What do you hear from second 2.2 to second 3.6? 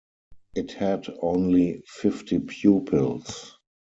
pupils.